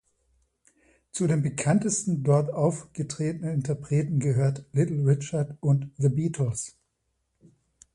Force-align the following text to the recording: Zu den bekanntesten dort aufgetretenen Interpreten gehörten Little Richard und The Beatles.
Zu 1.11 1.27
den 1.27 1.43
bekanntesten 1.43 2.23
dort 2.23 2.51
aufgetretenen 2.51 3.53
Interpreten 3.53 4.17
gehörten 4.19 4.65
Little 4.73 5.05
Richard 5.05 5.57
und 5.59 5.91
The 5.99 6.09
Beatles. 6.09 6.75